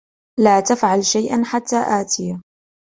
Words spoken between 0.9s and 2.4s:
شيئا حتى آتي.